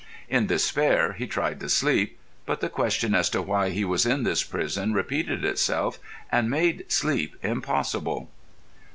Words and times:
In 0.27 0.47
despair, 0.47 1.13
he 1.13 1.27
tried 1.27 1.59
to 1.59 1.69
sleep. 1.69 2.17
But 2.47 2.59
the 2.59 2.69
question 2.69 3.13
as 3.13 3.29
to 3.29 3.41
why 3.43 3.69
he 3.69 3.85
was 3.85 4.03
in 4.03 4.23
this 4.23 4.43
prison 4.43 4.93
repeated 4.93 5.45
itself 5.45 5.99
and 6.31 6.49
made 6.49 6.91
sleep 6.91 7.35
impossible. 7.43 8.27